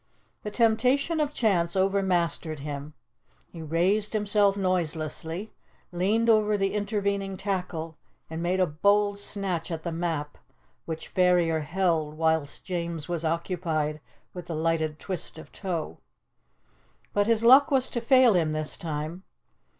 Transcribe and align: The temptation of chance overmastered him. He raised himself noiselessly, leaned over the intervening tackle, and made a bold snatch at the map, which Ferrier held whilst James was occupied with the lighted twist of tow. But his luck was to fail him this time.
The 0.41 0.49
temptation 0.49 1.19
of 1.19 1.31
chance 1.31 1.75
overmastered 1.75 2.61
him. 2.61 2.95
He 3.51 3.61
raised 3.61 4.13
himself 4.13 4.57
noiselessly, 4.57 5.53
leaned 5.91 6.27
over 6.27 6.57
the 6.57 6.73
intervening 6.73 7.37
tackle, 7.37 7.99
and 8.27 8.41
made 8.41 8.59
a 8.59 8.65
bold 8.65 9.19
snatch 9.19 9.69
at 9.69 9.83
the 9.83 9.91
map, 9.91 10.39
which 10.85 11.07
Ferrier 11.07 11.59
held 11.59 12.15
whilst 12.15 12.65
James 12.65 13.07
was 13.07 13.23
occupied 13.23 14.01
with 14.33 14.47
the 14.47 14.55
lighted 14.55 14.97
twist 14.97 15.37
of 15.37 15.51
tow. 15.51 15.99
But 17.13 17.27
his 17.27 17.43
luck 17.43 17.69
was 17.69 17.87
to 17.89 18.01
fail 18.01 18.33
him 18.33 18.53
this 18.53 18.77
time. 18.77 19.21